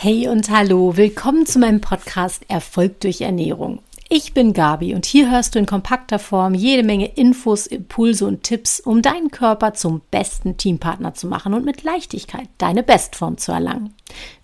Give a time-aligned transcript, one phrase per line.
[0.00, 3.80] Hey und hallo, willkommen zu meinem Podcast Erfolg durch Ernährung.
[4.08, 8.44] Ich bin Gabi und hier hörst du in kompakter Form jede Menge Infos, Impulse und
[8.44, 13.50] Tipps, um deinen Körper zum besten Teampartner zu machen und mit Leichtigkeit deine Bestform zu
[13.50, 13.92] erlangen.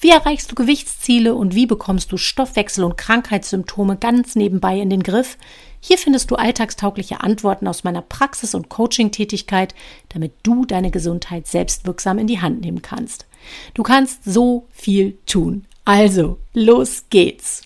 [0.01, 5.05] Wie erreichst du Gewichtsziele und wie bekommst du Stoffwechsel- und Krankheitssymptome ganz nebenbei in den
[5.05, 5.39] Griff?
[5.79, 9.73] Hier findest du alltagstaugliche Antworten aus meiner Praxis- und Coaching-Tätigkeit,
[10.09, 13.27] damit du deine Gesundheit selbstwirksam in die Hand nehmen kannst.
[13.75, 15.65] Du kannst so viel tun.
[15.85, 17.63] Also, los geht's.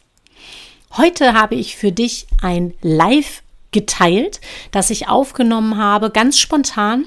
[0.97, 4.41] Heute habe ich für dich ein Live geteilt,
[4.71, 7.07] das ich aufgenommen habe, ganz spontan,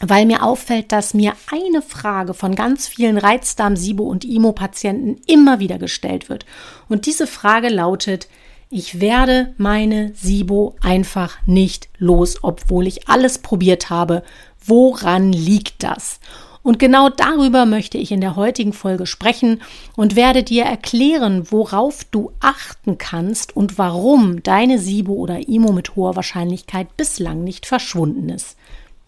[0.00, 5.58] weil mir auffällt, dass mir eine Frage von ganz vielen Reizdarm-, Sibo- und IMO-Patienten immer
[5.58, 6.44] wieder gestellt wird.
[6.88, 8.28] Und diese Frage lautet,
[8.68, 14.22] ich werde meine SIBO einfach nicht los, obwohl ich alles probiert habe.
[14.64, 16.18] Woran liegt das?
[16.66, 19.62] Und genau darüber möchte ich in der heutigen Folge sprechen
[19.94, 25.94] und werde dir erklären, worauf du achten kannst und warum deine SIBO oder IMO mit
[25.94, 28.56] hoher Wahrscheinlichkeit bislang nicht verschwunden ist.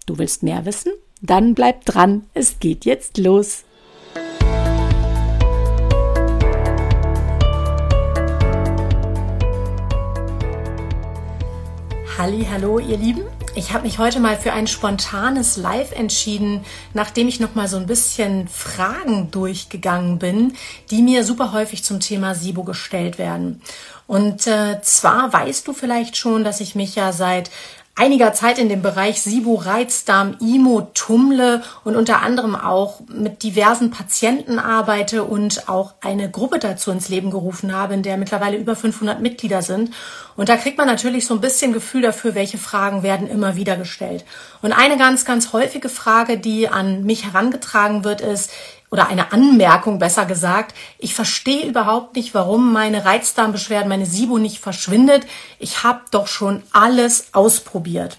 [0.06, 0.92] Du willst mehr wissen?
[1.20, 3.64] Dann bleib dran, es geht jetzt los.
[12.16, 13.22] Halli, hallo ihr Lieben.
[13.58, 16.64] Ich habe mich heute mal für ein spontanes Live entschieden,
[16.94, 20.52] nachdem ich noch mal so ein bisschen Fragen durchgegangen bin,
[20.92, 23.60] die mir super häufig zum Thema SIBO gestellt werden.
[24.06, 27.50] Und äh, zwar weißt du vielleicht schon, dass ich mich ja seit
[27.98, 33.90] einiger Zeit in dem Bereich SIBO, Reizdarm, IMO, Tumle und unter anderem auch mit diversen
[33.90, 38.76] Patienten arbeite und auch eine Gruppe dazu ins Leben gerufen habe, in der mittlerweile über
[38.76, 39.92] 500 Mitglieder sind.
[40.36, 43.76] Und da kriegt man natürlich so ein bisschen Gefühl dafür, welche Fragen werden immer wieder
[43.76, 44.24] gestellt.
[44.62, 48.52] Und eine ganz, ganz häufige Frage, die an mich herangetragen wird, ist,
[48.90, 50.74] oder eine Anmerkung besser gesagt.
[50.98, 55.26] Ich verstehe überhaupt nicht, warum meine Reizdarmbeschwerden, meine SIBO nicht verschwindet.
[55.58, 58.18] Ich habe doch schon alles ausprobiert.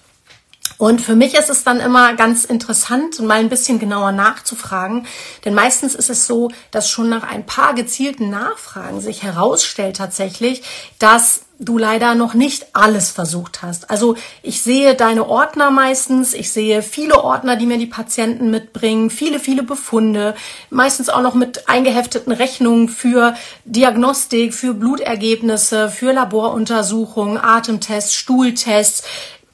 [0.77, 5.07] Und für mich ist es dann immer ganz interessant, mal ein bisschen genauer nachzufragen.
[5.43, 10.63] Denn meistens ist es so, dass schon nach ein paar gezielten Nachfragen sich herausstellt tatsächlich,
[10.97, 13.89] dass du leider noch nicht alles versucht hast.
[13.89, 19.09] Also ich sehe deine Ordner meistens, ich sehe viele Ordner, die mir die Patienten mitbringen,
[19.09, 20.35] viele, viele Befunde,
[20.69, 29.03] meistens auch noch mit eingehefteten Rechnungen für Diagnostik, für Blutergebnisse, für Laboruntersuchungen, Atemtests, Stuhltests,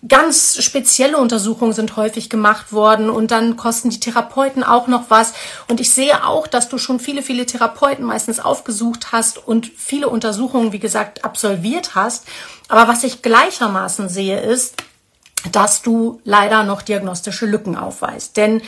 [0.08, 5.34] ganz spezielle Untersuchungen sind häufig gemacht worden und dann kosten die Therapeuten auch noch was.
[5.68, 10.10] Und ich sehe auch, dass du schon viele, viele Therapeuten meistens aufgesucht hast und viele
[10.10, 12.26] Untersuchungen, wie gesagt, absolviert hast.
[12.68, 14.76] Aber was ich gleichermaßen sehe, ist,
[15.52, 18.38] dass du leider noch diagnostische Lücken aufweist.
[18.38, 18.62] Denn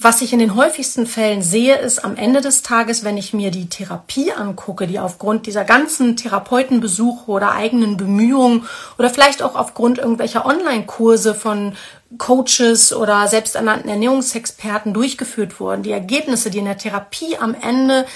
[0.00, 3.50] was ich in den häufigsten Fällen sehe, ist am Ende des Tages, wenn ich mir
[3.50, 9.98] die Therapie angucke, die aufgrund dieser ganzen Therapeutenbesuche oder eigenen Bemühungen oder vielleicht auch aufgrund
[9.98, 11.74] irgendwelcher Online-Kurse von
[12.16, 18.06] Coaches oder selbsternannten Ernährungsexperten durchgeführt wurden, die Ergebnisse, die in der Therapie am Ende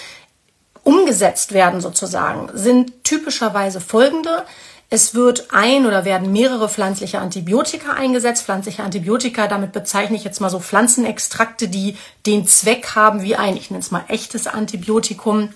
[0.85, 4.45] umgesetzt werden sozusagen, sind typischerweise folgende.
[4.93, 8.45] Es wird ein oder werden mehrere pflanzliche Antibiotika eingesetzt.
[8.45, 13.57] Pflanzliche Antibiotika, damit bezeichne ich jetzt mal so Pflanzenextrakte, die den Zweck haben, wie ein,
[13.57, 15.55] ich nenne es mal echtes Antibiotikum,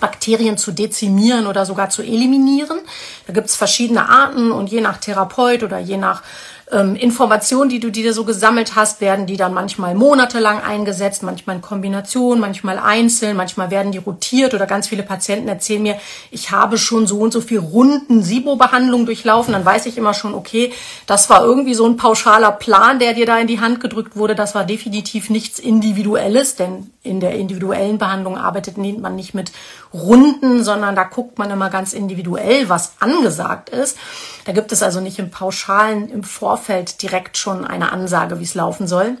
[0.00, 2.80] Bakterien zu dezimieren oder sogar zu eliminieren.
[3.28, 6.24] Da gibt es verschiedene Arten und je nach Therapeut oder je nach
[6.72, 11.56] ähm, Informationen, die du dir so gesammelt hast, werden die dann manchmal monatelang eingesetzt, manchmal
[11.56, 15.96] in Kombination, manchmal einzeln, manchmal werden die rotiert oder ganz viele Patienten erzählen mir,
[16.30, 19.52] ich habe schon so und so viel Runden SIBO-Behandlung durchlaufen.
[19.52, 20.72] Dann weiß ich immer schon, okay,
[21.06, 24.34] das war irgendwie so ein pauschaler Plan, der dir da in die Hand gedrückt wurde.
[24.34, 29.52] Das war definitiv nichts Individuelles, denn in der individuellen Behandlung arbeitet man nicht mit
[29.92, 33.98] Runden, sondern da guckt man immer ganz individuell, was angesagt ist.
[34.44, 38.54] Da gibt es also nicht im Pauschalen im Vorfeld direkt schon eine Ansage, wie es
[38.54, 39.16] laufen soll.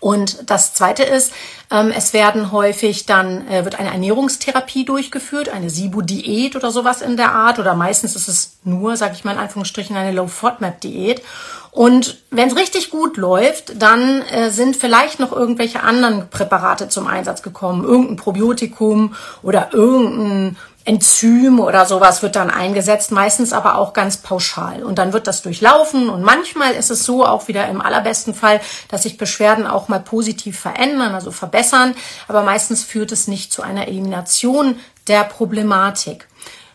[0.00, 1.32] Und das Zweite ist,
[1.70, 7.16] ähm, es werden häufig dann äh, wird eine Ernährungstherapie durchgeführt, eine Sibu-Diät oder sowas in
[7.16, 11.22] der Art, oder meistens ist es nur, sage ich mal in Anführungsstrichen, eine Low-FODMAP-Diät.
[11.70, 17.06] Und wenn es richtig gut läuft, dann äh, sind vielleicht noch irgendwelche anderen Präparate zum
[17.06, 20.56] Einsatz gekommen, irgendein Probiotikum oder irgendein
[20.88, 24.82] Enzym oder sowas wird dann eingesetzt, meistens aber auch ganz pauschal.
[24.82, 28.60] Und dann wird das durchlaufen und manchmal ist es so, auch wieder im allerbesten Fall,
[28.88, 31.94] dass sich Beschwerden auch mal positiv verändern, also verbessern,
[32.26, 36.26] aber meistens führt es nicht zu einer Elimination der Problematik.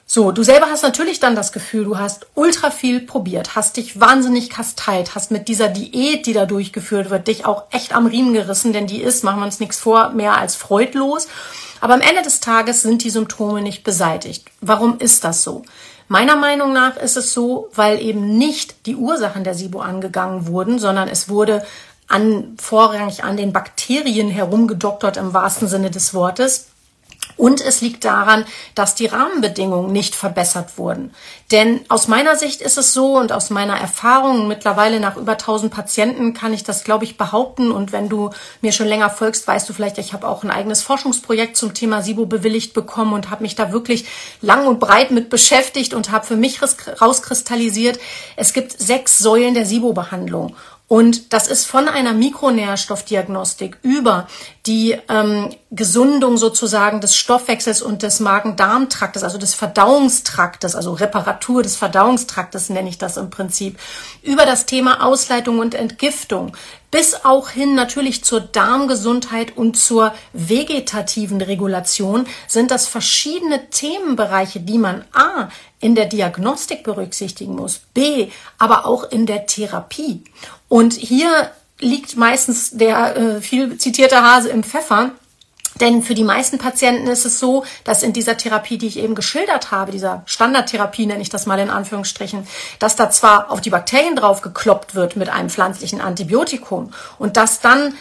[0.05, 3.99] So, du selber hast natürlich dann das Gefühl, du hast ultra viel probiert, hast dich
[3.99, 8.33] wahnsinnig kasteilt, hast mit dieser Diät, die da durchgeführt wird, dich auch echt am Riemen
[8.33, 11.27] gerissen, denn die ist, machen wir uns nichts vor, mehr als freudlos.
[11.83, 14.49] Aber am Ende des Tages sind die Symptome nicht beseitigt.
[14.61, 15.63] Warum ist das so?
[16.07, 20.79] Meiner Meinung nach ist es so, weil eben nicht die Ursachen der SIBO angegangen wurden,
[20.79, 21.65] sondern es wurde
[22.07, 26.67] an, vorrangig an den Bakterien herumgedoktert im wahrsten Sinne des Wortes.
[27.37, 28.45] Und es liegt daran,
[28.75, 31.13] dass die Rahmenbedingungen nicht verbessert wurden.
[31.51, 35.73] Denn aus meiner Sicht ist es so und aus meiner Erfahrung mittlerweile nach über 1000
[35.73, 37.71] Patienten kann ich das, glaube ich, behaupten.
[37.71, 38.31] Und wenn du
[38.61, 42.01] mir schon länger folgst, weißt du vielleicht, ich habe auch ein eigenes Forschungsprojekt zum Thema
[42.01, 44.05] SIBO bewilligt bekommen und habe mich da wirklich
[44.41, 46.59] lang und breit mit beschäftigt und habe für mich
[47.01, 47.99] rauskristallisiert,
[48.35, 50.55] es gibt sechs Säulen der SIBO-Behandlung.
[50.87, 54.27] Und das ist von einer Mikronährstoffdiagnostik über
[54.65, 61.75] die ähm, Gesundung sozusagen des Stoffwechsels und des Magen-Darm-Traktes, also des Verdauungstraktes, also Reparatur des
[61.75, 63.77] Verdauungstraktes nenne ich das im Prinzip,
[64.21, 66.55] über das Thema Ausleitung und Entgiftung,
[66.91, 74.77] bis auch hin natürlich zur Darmgesundheit und zur vegetativen Regulation sind das verschiedene Themenbereiche, die
[74.77, 75.49] man A
[75.81, 80.23] in der Diagnostik berücksichtigen muss, B aber auch in der Therapie.
[80.69, 85.11] Und hier liegt meistens der äh, viel zitierte Hase im Pfeffer.
[85.81, 89.15] Denn für die meisten Patienten ist es so, dass in dieser Therapie, die ich eben
[89.15, 92.47] geschildert habe, dieser Standardtherapie nenne ich das mal in Anführungsstrichen,
[92.77, 97.59] dass da zwar auf die Bakterien drauf gekloppt wird mit einem pflanzlichen Antibiotikum und dass
[97.59, 97.95] dann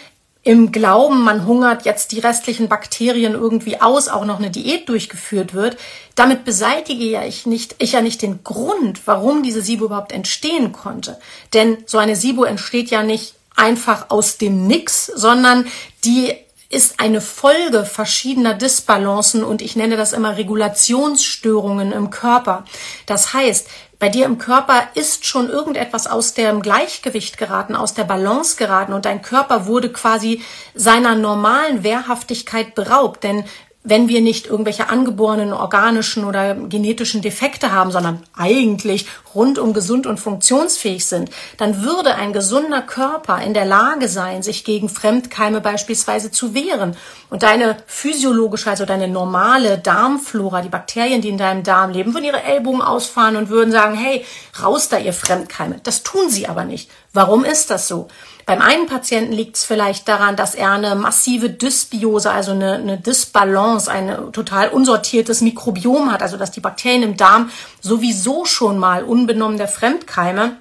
[0.45, 5.55] im Glauben, man hungert jetzt die restlichen Bakterien irgendwie aus, auch noch eine Diät durchgeführt
[5.55, 5.77] wird,
[6.17, 10.73] damit beseitige ja ich nicht, ich ja nicht den Grund, warum diese SIBO überhaupt entstehen
[10.73, 11.19] konnte.
[11.55, 15.67] Denn so eine SIBO entsteht ja nicht einfach aus dem Nix, sondern
[16.05, 16.35] die
[16.73, 22.65] ist eine Folge verschiedener Disbalancen und ich nenne das immer Regulationsstörungen im Körper.
[23.05, 23.69] Das heißt,
[23.99, 28.95] bei dir im Körper ist schon irgendetwas aus dem Gleichgewicht geraten, aus der Balance geraten
[28.95, 30.43] und dein Körper wurde quasi
[30.75, 33.23] seiner normalen Wehrhaftigkeit beraubt.
[33.23, 33.45] Denn
[33.85, 40.21] wenn wir nicht irgendwelche angeborenen organischen oder genetischen Defekte haben, sondern eigentlich rundum gesund und
[40.21, 46.31] funktionsfähig sind, dann würde ein gesunder Körper in der Lage sein, sich gegen Fremdkeime beispielsweise
[46.31, 46.97] zu wehren.
[47.29, 52.27] Und deine physiologische, also deine normale Darmflora, die Bakterien, die in deinem Darm leben, würden
[52.27, 54.25] ihre Ellbogen ausfahren und würden sagen, hey,
[54.63, 55.81] raus da ihr Fremdkeime.
[55.83, 56.89] Das tun sie aber nicht.
[57.13, 58.09] Warum ist das so?
[58.47, 62.99] Beim einen Patienten liegt es vielleicht daran, dass er eine massive Dysbiose, also eine, eine
[62.99, 67.51] Dysbalance, ein total unsortiertes Mikrobiom hat, also dass die Bakterien im Darm
[67.81, 70.57] sowieso schon mal unbenommen der Fremdkeime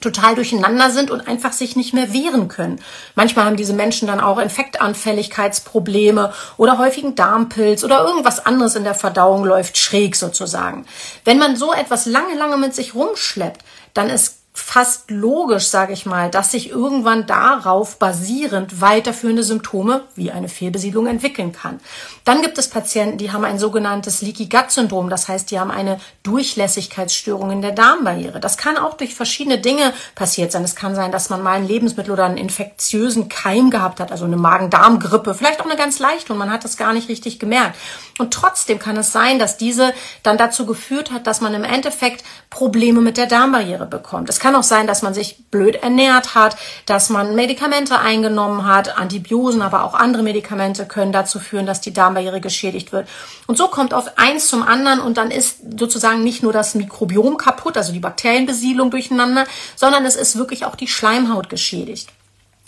[0.00, 2.80] total durcheinander sind und einfach sich nicht mehr wehren können.
[3.14, 8.94] Manchmal haben diese Menschen dann auch Infektanfälligkeitsprobleme oder häufigen Darmpilz oder irgendwas anderes in der
[8.94, 10.86] Verdauung läuft schräg sozusagen.
[11.24, 13.62] Wenn man so etwas lange, lange mit sich rumschleppt,
[13.94, 20.32] dann ist fast logisch, sage ich mal, dass sich irgendwann darauf basierend weiterführende Symptome wie
[20.32, 21.80] eine Fehlbesiedlung entwickeln kann.
[22.24, 25.70] Dann gibt es Patienten, die haben ein sogenanntes Leaky Gut Syndrom, das heißt, die haben
[25.70, 28.40] eine Durchlässigkeitsstörung in der Darmbarriere.
[28.40, 30.64] Das kann auch durch verschiedene Dinge passiert sein.
[30.64, 34.24] Es kann sein, dass man mal ein Lebensmittel oder einen infektiösen Keim gehabt hat, also
[34.24, 37.76] eine Magen-Darm-Grippe, vielleicht auch eine ganz leichte und man hat das gar nicht richtig gemerkt.
[38.18, 42.24] Und trotzdem kann es sein, dass diese dann dazu geführt hat, dass man im Endeffekt
[42.50, 44.28] Probleme mit der Darmbarriere bekommt.
[44.28, 46.56] Es kann auch sein, dass man sich blöd ernährt hat,
[46.86, 51.92] dass man Medikamente eingenommen hat, Antibiosen, aber auch andere Medikamente können dazu führen, dass die
[51.92, 53.08] Darmbarriere geschädigt wird.
[53.46, 57.36] Und so kommt oft eins zum anderen und dann ist sozusagen nicht nur das Mikrobiom
[57.36, 59.46] kaputt, also die Bakterienbesiedlung durcheinander,
[59.76, 62.08] sondern es ist wirklich auch die Schleimhaut geschädigt.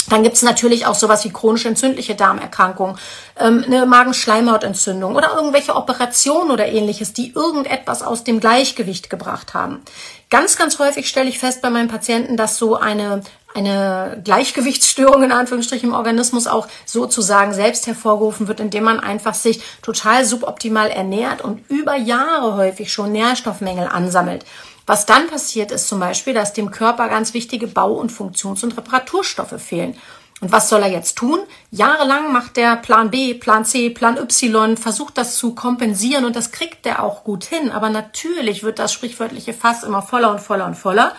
[0.08, 2.96] Dann gibt es natürlich auch sowas wie chronisch entzündliche Darmerkrankungen,
[3.38, 9.82] ähm, eine Magenschleimhautentzündung oder irgendwelche Operationen oder ähnliches, die irgendetwas aus dem Gleichgewicht gebracht haben.
[10.30, 13.22] Ganz, ganz häufig stelle ich fest bei meinen Patienten, dass so eine
[13.54, 19.60] eine Gleichgewichtsstörung in Anführungsstrichen im Organismus auch sozusagen selbst hervorgerufen wird, indem man einfach sich
[19.82, 24.44] total suboptimal ernährt und über Jahre häufig schon Nährstoffmängel ansammelt.
[24.90, 28.76] Was dann passiert, ist zum Beispiel, dass dem Körper ganz wichtige Bau- und Funktions- und
[28.76, 29.96] Reparaturstoffe fehlen.
[30.40, 31.38] Und was soll er jetzt tun?
[31.70, 36.50] Jahrelang macht der Plan B, Plan C, Plan Y, versucht das zu kompensieren und das
[36.50, 37.70] kriegt er auch gut hin.
[37.70, 41.14] Aber natürlich wird das sprichwörtliche Fass immer voller und voller und voller.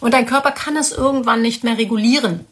[0.00, 2.44] Und dein Körper kann es irgendwann nicht mehr regulieren.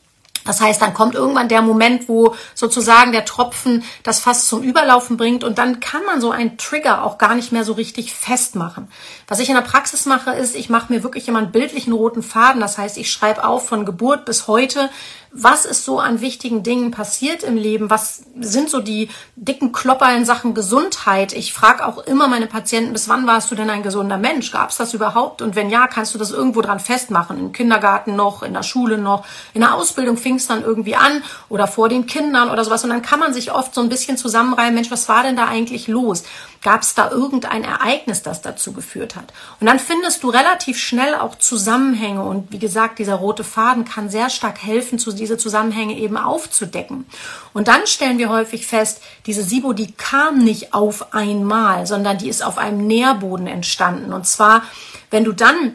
[0.45, 5.17] Das heißt, dann kommt irgendwann der Moment, wo sozusagen der Tropfen das Fass zum Überlaufen
[5.17, 8.89] bringt und dann kann man so einen Trigger auch gar nicht mehr so richtig festmachen.
[9.29, 12.23] Was ich in der Praxis mache, ist, ich mache mir wirklich immer einen bildlichen roten
[12.23, 12.61] Faden.
[12.61, 14.91] Das heißt, ich schreibe auf von Geburt bis heute,
[15.33, 20.15] was ist so an wichtigen Dingen passiert im Leben, was sind so die dicken Klopper
[20.17, 21.33] in Sachen Gesundheit.
[21.33, 24.51] Ich frage auch immer meine Patienten, bis wann warst du denn ein gesunder Mensch?
[24.51, 25.41] Gab es das überhaupt?
[25.41, 27.39] Und wenn ja, kannst du das irgendwo dran festmachen?
[27.39, 31.23] Im Kindergarten noch, in der Schule noch, in der Ausbildung fing es dann irgendwie an
[31.49, 32.83] oder vor den Kindern oder sowas.
[32.83, 35.47] Und dann kann man sich oft so ein bisschen zusammenreimen, Mensch, was war denn da
[35.47, 36.25] eigentlich los?
[36.63, 39.33] Gab es da irgendein Ereignis, das dazu geführt hat?
[39.61, 42.23] Und dann findest du relativ schnell auch Zusammenhänge.
[42.23, 47.07] Und wie gesagt, dieser rote Faden kann sehr stark helfen, diese Zusammenhänge eben aufzudecken.
[47.55, 52.29] Und dann stellen wir häufig fest, diese SIBO, die kam nicht auf einmal, sondern die
[52.29, 54.13] ist auf einem Nährboden entstanden.
[54.13, 54.63] Und zwar,
[55.11, 55.75] wenn du dann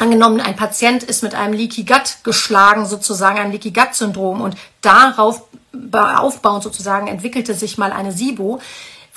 [0.00, 4.56] Angenommen, ein Patient ist mit einem Leaky Gut geschlagen, sozusagen ein Leaky Gut Syndrom und
[4.80, 5.42] darauf
[5.92, 8.60] aufbauend sozusagen entwickelte sich mal eine SIBO,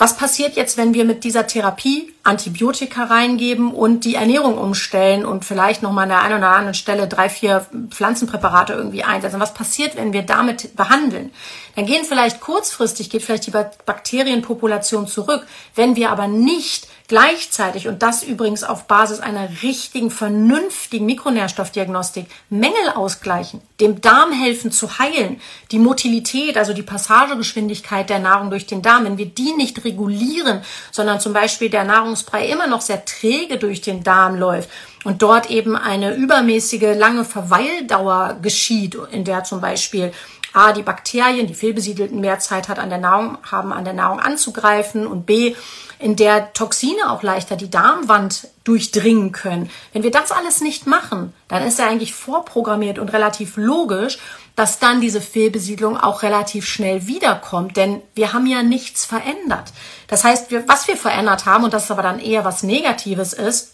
[0.02, 5.46] was passiert jetzt, wenn wir mit dieser Therapie Antibiotika reingeben und die Ernährung umstellen und
[5.46, 9.40] vielleicht noch mal an der einen oder anderen Stelle drei, vier Pflanzenpräparate irgendwie einsetzen?
[9.40, 11.30] Was passiert, wenn wir damit behandeln?
[11.76, 15.46] Dann gehen vielleicht kurzfristig, geht vielleicht die Bakterienpopulation zurück.
[15.76, 22.90] Wenn wir aber nicht gleichzeitig und das übrigens auf Basis einer richtigen, vernünftigen Mikronährstoffdiagnostik Mängel
[22.96, 25.42] ausgleichen, dem Darm helfen zu heilen,
[25.72, 30.62] die Motilität, also die Passagegeschwindigkeit der Nahrung durch den Darm, wenn wir die nicht regulieren,
[30.92, 34.70] sondern zum Beispiel der Nahrungsbrei immer noch sehr träge durch den Darm läuft
[35.04, 40.14] und dort eben eine übermäßige lange Verweildauer geschieht, in der zum Beispiel
[40.54, 44.20] A, die Bakterien, die fehlbesiedelten mehr Zeit hat an der Nahrung, haben an der Nahrung
[44.20, 45.56] anzugreifen und B,
[46.00, 49.70] in der Toxine auch leichter die Darmwand durchdringen können.
[49.94, 54.18] Wenn wir das alles nicht machen, dann ist ja eigentlich vorprogrammiert und relativ logisch,
[54.56, 59.72] dass dann diese Fehlbesiedlung auch relativ schnell wiederkommt, denn wir haben ja nichts verändert.
[60.08, 63.34] Das heißt, wir, was wir verändert haben, und das ist aber dann eher was Negatives
[63.34, 63.71] ist,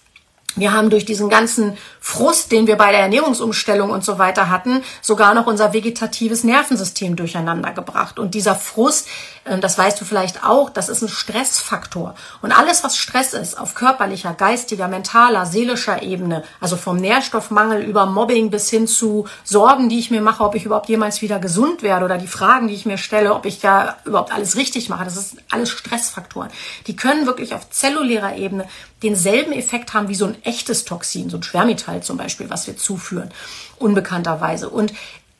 [0.57, 4.83] wir haben durch diesen ganzen Frust, den wir bei der Ernährungsumstellung und so weiter hatten,
[5.01, 8.17] sogar noch unser vegetatives Nervensystem durcheinander gebracht.
[8.17, 9.07] Und dieser Frust,
[9.45, 12.15] äh, das weißt du vielleicht auch, das ist ein Stressfaktor.
[12.41, 18.05] Und alles, was Stress ist, auf körperlicher, geistiger, mentaler, seelischer Ebene, also vom Nährstoffmangel über
[18.05, 21.83] Mobbing bis hin zu Sorgen, die ich mir mache, ob ich überhaupt jemals wieder gesund
[21.83, 25.03] werde oder die Fragen, die ich mir stelle, ob ich da überhaupt alles richtig mache,
[25.03, 26.49] das ist alles Stressfaktoren.
[26.87, 28.67] Die können wirklich auf zellulärer Ebene
[29.03, 32.77] denselben Effekt haben wie so ein echtes Toxin, so ein Schwermetall zum Beispiel, was wir
[32.77, 33.31] zuführen,
[33.77, 34.69] unbekannterweise.
[34.69, 34.93] Und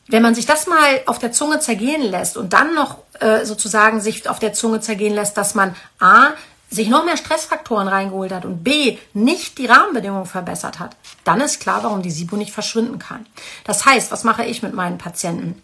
[0.08, 4.00] wenn man sich das mal auf der Zunge zergehen lässt und dann noch äh, sozusagen
[4.00, 6.30] sich auf der Zunge zergehen lässt, dass man A,
[6.70, 11.62] sich noch mehr Stressfaktoren reingeholt hat und B, nicht die Rahmenbedingungen verbessert hat, dann ist
[11.62, 13.26] klar, warum die SIBO nicht verschwinden kann.
[13.64, 15.62] Das heißt, was mache ich mit meinen Patienten?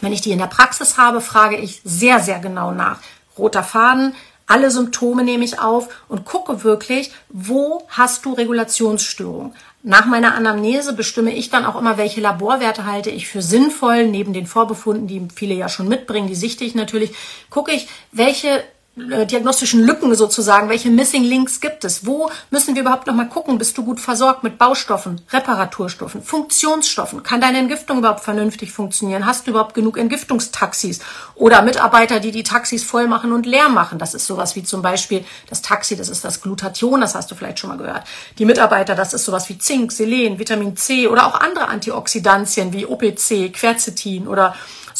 [0.00, 3.00] Wenn ich die in der Praxis habe, frage ich sehr, sehr genau nach.
[3.36, 4.14] Roter Faden,
[4.46, 9.54] alle Symptome nehme ich auf und gucke wirklich, wo hast du Regulationsstörungen.
[9.82, 14.32] Nach meiner Anamnese bestimme ich dann auch immer, welche Laborwerte halte ich für sinnvoll, neben
[14.32, 17.12] den Vorbefunden, die viele ja schon mitbringen, die sichte ich natürlich,
[17.50, 18.64] gucke ich, welche
[18.96, 22.06] äh, diagnostischen Lücken sozusagen, welche Missing Links gibt es?
[22.06, 27.24] Wo müssen wir überhaupt noch mal gucken, bist du gut versorgt mit Baustoffen, Reparaturstoffen, Funktionsstoffen?
[27.24, 29.26] Kann deine Entgiftung überhaupt vernünftig funktionieren?
[29.26, 31.00] Hast du überhaupt genug Entgiftungstaxis
[31.34, 33.98] oder Mitarbeiter, die die Taxis voll machen und leer machen?
[33.98, 37.34] Das ist sowas wie zum Beispiel das Taxi, das ist das Glutathion, das hast du
[37.34, 38.04] vielleicht schon mal gehört.
[38.38, 42.86] Die Mitarbeiter, das ist sowas wie Zink, Selen, Vitamin C oder auch andere Antioxidantien wie
[42.86, 44.54] OPC, Quercetin oder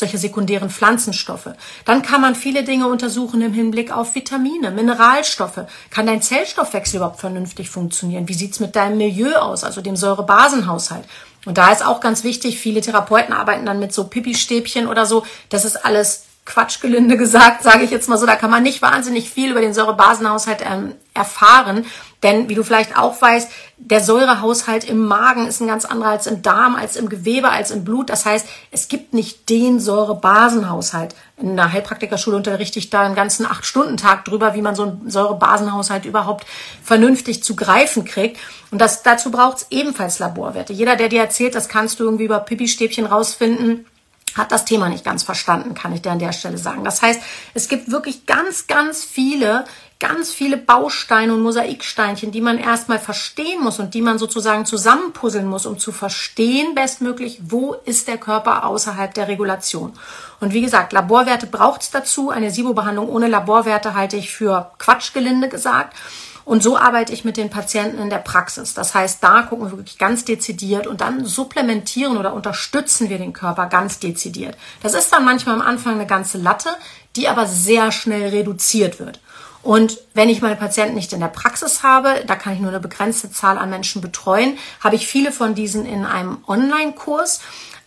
[0.04, 1.48] solche sekundären Pflanzenstoffe.
[1.86, 5.60] Dann kann man viele Dinge untersuchen im Hinblick auf Vitamine, Mineralstoffe.
[5.90, 8.28] Kann dein Zellstoffwechsel überhaupt vernünftig funktionieren?
[8.28, 11.06] Wie sieht's mit deinem Milieu aus, also dem Säurebasenhaushalt?
[11.46, 15.24] Und da ist auch ganz wichtig, viele Therapeuten arbeiten dann mit so Pipi-Stäbchen oder so.
[15.48, 18.26] Das ist alles Quatschgelinde gesagt, sage ich jetzt mal so.
[18.26, 21.86] Da kann man nicht wahnsinnig viel über den Säurebasenhaushalt ähm, erfahren.
[22.24, 26.26] Denn wie du vielleicht auch weißt, der Säurehaushalt im Magen ist ein ganz anderer als
[26.26, 28.08] im Darm, als im Gewebe, als im Blut.
[28.08, 31.14] Das heißt, es gibt nicht den Säurebasenhaushalt.
[31.36, 36.06] In der Heilpraktikerschule unterrichte ich da einen ganzen acht-Stunden-Tag drüber, wie man so einen Säurebasenhaushalt
[36.06, 36.46] überhaupt
[36.82, 38.38] vernünftig zu greifen kriegt.
[38.70, 40.72] Und das, dazu braucht es ebenfalls Laborwerte.
[40.72, 43.84] Jeder, der dir erzählt, das kannst du irgendwie über Pipi-Stäbchen rausfinden,
[44.34, 46.84] hat das Thema nicht ganz verstanden, kann ich dir an der Stelle sagen.
[46.84, 47.20] Das heißt,
[47.54, 49.64] es gibt wirklich ganz, ganz viele,
[50.00, 55.46] ganz viele Bausteine und Mosaiksteinchen, die man erstmal verstehen muss und die man sozusagen zusammenpuzzeln
[55.46, 59.92] muss, um zu verstehen bestmöglich, wo ist der Körper außerhalb der Regulation.
[60.40, 62.30] Und wie gesagt, Laborwerte braucht es dazu.
[62.30, 65.96] Eine SIBO-Behandlung ohne Laborwerte halte ich für Quatschgelinde gesagt.
[66.44, 68.74] Und so arbeite ich mit den Patienten in der Praxis.
[68.74, 73.32] Das heißt, da gucken wir wirklich ganz dezidiert und dann supplementieren oder unterstützen wir den
[73.32, 74.56] Körper ganz dezidiert.
[74.82, 76.68] Das ist dann manchmal am Anfang eine ganze Latte,
[77.16, 79.20] die aber sehr schnell reduziert wird.
[79.62, 82.80] Und wenn ich meine Patienten nicht in der Praxis habe, da kann ich nur eine
[82.80, 87.40] begrenzte Zahl an Menschen betreuen, habe ich viele von diesen in einem Online-Kurs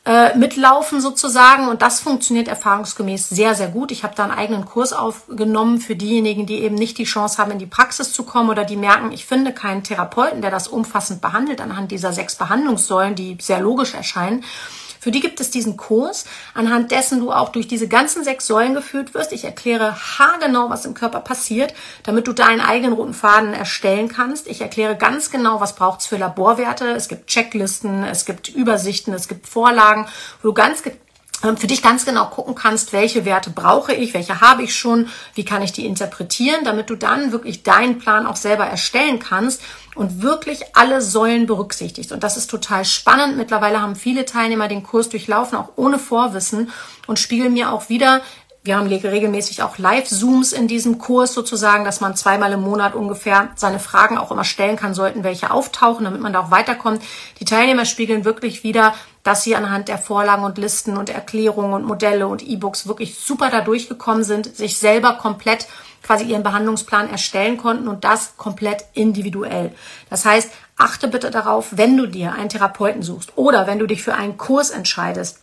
[0.08, 3.92] äh, mitlaufen sozusagen und das funktioniert erfahrungsgemäß sehr, sehr gut.
[3.92, 7.52] Ich habe da einen eigenen Kurs aufgenommen für diejenigen, die eben nicht die Chance haben,
[7.52, 11.20] in die Praxis zu kommen oder die merken, ich finde keinen Therapeuten, der das umfassend
[11.20, 14.46] behandelt anhand dieser sechs Behandlungssäulen, die sehr logisch erscheinen.
[15.08, 18.74] Für die gibt es diesen Kurs, anhand dessen du auch durch diese ganzen sechs Säulen
[18.74, 19.32] geführt wirst.
[19.32, 21.74] Ich erkläre haargenau, was im Körper passiert,
[22.04, 24.48] damit du deinen eigenen roten Faden erstellen kannst.
[24.50, 26.90] Ich erkläre ganz genau, was braucht es für Laborwerte.
[26.90, 30.10] Es gibt Checklisten, es gibt Übersichten, es gibt Vorlagen,
[30.42, 30.84] wo du ganz
[31.42, 35.46] für dich ganz genau gucken kannst, welche Werte brauche ich, welche habe ich schon, wie
[35.46, 39.62] kann ich die interpretieren, damit du dann wirklich deinen Plan auch selber erstellen kannst
[39.96, 42.12] und wirklich alle Säulen berücksichtigst.
[42.12, 43.38] Und das ist total spannend.
[43.38, 46.72] Mittlerweile haben viele Teilnehmer den Kurs durchlaufen, auch ohne Vorwissen
[47.06, 48.22] und spiegeln mir auch wieder,
[48.68, 53.50] wir haben regelmäßig auch Live-Zooms in diesem Kurs sozusagen, dass man zweimal im Monat ungefähr
[53.56, 57.02] seine Fragen auch immer stellen kann, sollten welche auftauchen, damit man da auch weiterkommt.
[57.40, 58.94] Die Teilnehmer spiegeln wirklich wieder,
[59.24, 63.50] dass sie anhand der Vorlagen und Listen und Erklärungen und Modelle und E-Books wirklich super
[63.50, 65.68] da durchgekommen sind, sich selber komplett
[66.04, 69.74] quasi ihren Behandlungsplan erstellen konnten und das komplett individuell.
[70.10, 74.04] Das heißt, achte bitte darauf, wenn du dir einen Therapeuten suchst oder wenn du dich
[74.04, 75.40] für einen Kurs entscheidest,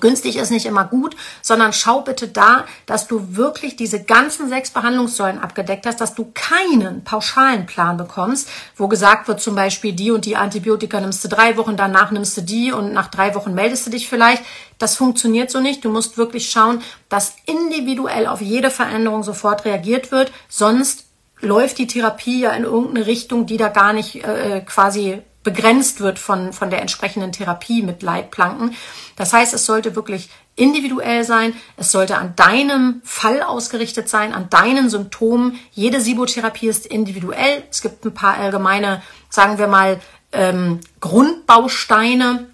[0.00, 4.70] Günstig ist nicht immer gut, sondern schau bitte da, dass du wirklich diese ganzen sechs
[4.70, 10.10] Behandlungssäulen abgedeckt hast, dass du keinen pauschalen Plan bekommst, wo gesagt wird zum Beispiel, die
[10.10, 13.54] und die Antibiotika nimmst du drei Wochen, danach nimmst du die und nach drei Wochen
[13.54, 14.42] meldest du dich vielleicht.
[14.78, 15.84] Das funktioniert so nicht.
[15.84, 21.06] Du musst wirklich schauen, dass individuell auf jede Veränderung sofort reagiert wird, sonst
[21.40, 26.18] läuft die Therapie ja in irgendeine Richtung, die da gar nicht äh, quasi begrenzt wird
[26.18, 28.74] von, von der entsprechenden Therapie mit Leitplanken.
[29.16, 34.50] Das heißt, es sollte wirklich individuell sein, es sollte an deinem Fall ausgerichtet sein, an
[34.50, 35.58] deinen Symptomen.
[35.72, 37.62] Jede Sibotherapie ist individuell.
[37.70, 39.00] Es gibt ein paar allgemeine,
[39.30, 40.00] sagen wir mal,
[40.32, 42.50] ähm, Grundbausteine,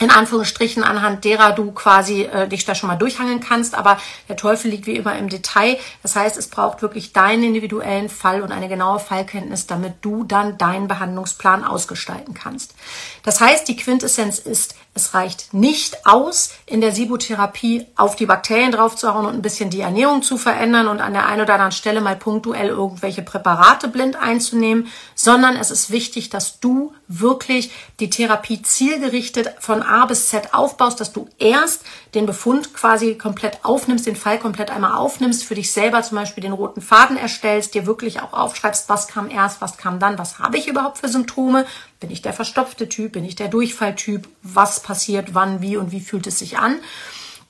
[0.00, 3.74] in Anführungsstrichen, anhand derer du quasi äh, dich da schon mal durchhangeln kannst.
[3.74, 5.78] Aber der Teufel liegt wie immer im Detail.
[6.02, 10.58] Das heißt, es braucht wirklich deinen individuellen Fall und eine genaue Fallkenntnis, damit du dann
[10.58, 12.74] deinen Behandlungsplan ausgestalten kannst.
[13.22, 18.72] Das heißt, die Quintessenz ist, es reicht nicht aus, in der Sibotherapie auf die Bakterien
[18.72, 22.02] draufzuhauen und ein bisschen die Ernährung zu verändern und an der einen oder anderen Stelle
[22.02, 27.70] mal punktuell irgendwelche Präparate blind einzunehmen, sondern es ist wichtig, dass du wirklich
[28.00, 31.82] die Therapie zielgerichtet von A bis Z aufbaust, dass du erst
[32.14, 36.42] den Befund quasi komplett aufnimmst, den Fall komplett einmal aufnimmst, für dich selber zum Beispiel
[36.42, 40.38] den roten Faden erstellst, dir wirklich auch aufschreibst, was kam erst, was kam dann, was
[40.38, 41.66] habe ich überhaupt für Symptome,
[42.02, 43.12] bin ich der verstopfte Typ?
[43.12, 44.28] Bin ich der Durchfalltyp?
[44.42, 46.80] Was passiert, wann, wie und wie fühlt es sich an?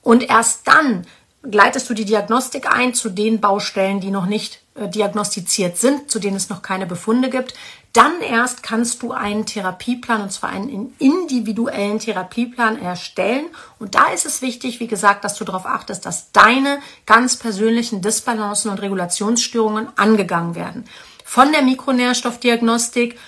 [0.03, 1.07] Und erst dann
[1.43, 6.19] gleitest du die Diagnostik ein zu den Baustellen, die noch nicht äh, diagnostiziert sind, zu
[6.19, 7.55] denen es noch keine Befunde gibt.
[7.93, 13.47] Dann erst kannst du einen Therapieplan, und zwar einen individuellen Therapieplan erstellen.
[13.79, 18.01] Und da ist es wichtig, wie gesagt, dass du darauf achtest, dass deine ganz persönlichen
[18.01, 20.85] Disbalancen und Regulationsstörungen angegangen werden.
[21.25, 23.19] Von der Mikronährstoffdiagnostik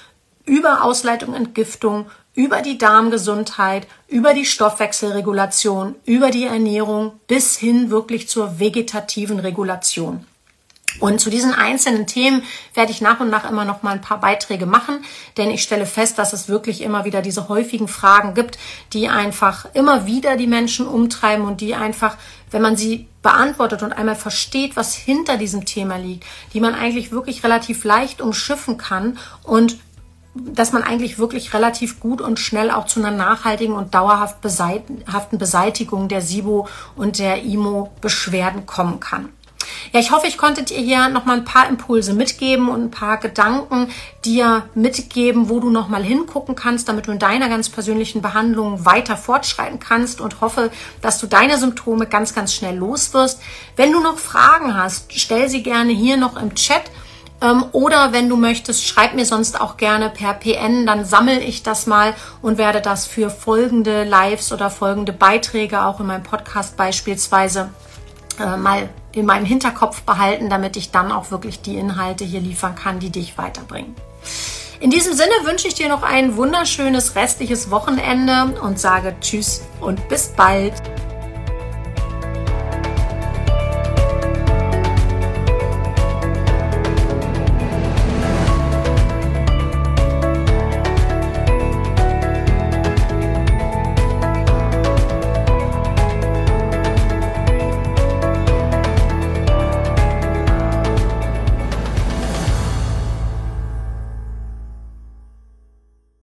[0.46, 8.28] über Ausleitung, Entgiftung, über die Darmgesundheit, über die Stoffwechselregulation, über die Ernährung bis hin wirklich
[8.28, 10.26] zur vegetativen Regulation.
[11.00, 12.42] Und zu diesen einzelnen Themen
[12.72, 15.04] werde ich nach und nach immer noch mal ein paar Beiträge machen,
[15.36, 18.58] denn ich stelle fest, dass es wirklich immer wieder diese häufigen Fragen gibt,
[18.92, 22.16] die einfach immer wieder die Menschen umtreiben und die einfach,
[22.50, 27.10] wenn man sie beantwortet und einmal versteht, was hinter diesem Thema liegt, die man eigentlich
[27.10, 29.78] wirklich relativ leicht umschiffen kann und
[30.34, 36.08] dass man eigentlich wirklich relativ gut und schnell auch zu einer nachhaltigen und dauerhaften Beseitigung
[36.08, 39.28] der SIBO und der IMO-Beschwerden kommen kann.
[39.92, 43.18] Ja, ich hoffe, ich konnte dir hier nochmal ein paar Impulse mitgeben und ein paar
[43.18, 43.88] Gedanken
[44.24, 49.16] dir mitgeben, wo du nochmal hingucken kannst, damit du in deiner ganz persönlichen Behandlung weiter
[49.16, 50.70] fortschreiten kannst und hoffe,
[51.00, 53.40] dass du deine Symptome ganz, ganz schnell los wirst.
[53.76, 56.82] Wenn du noch Fragen hast, stell sie gerne hier noch im Chat
[57.40, 61.62] ähm, oder wenn du möchtest, schreib mir sonst auch gerne per PN, dann sammle ich
[61.62, 66.76] das mal und werde das für folgende Lives oder folgende Beiträge auch in meinem Podcast
[66.76, 67.70] beispielsweise
[68.38, 72.74] äh, mal in meinem Hinterkopf behalten, damit ich dann auch wirklich die Inhalte hier liefern
[72.74, 73.94] kann, die dich weiterbringen.
[74.80, 80.08] In diesem Sinne wünsche ich dir noch ein wunderschönes restliches Wochenende und sage Tschüss und
[80.08, 80.74] bis bald.